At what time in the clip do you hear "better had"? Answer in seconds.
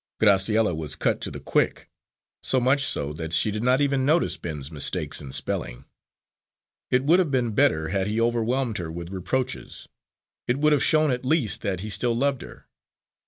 7.51-8.07